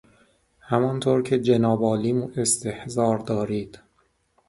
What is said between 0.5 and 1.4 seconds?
همانطور که